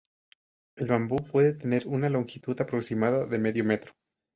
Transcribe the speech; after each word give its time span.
El 0.77 0.87
bambú 0.87 1.17
puede 1.17 1.53
tener 1.53 1.85
una 1.87 2.09
longitud 2.09 2.59
aproximada 2.59 3.27
de 3.27 3.37
medio 3.37 3.63
metro. 3.63 3.93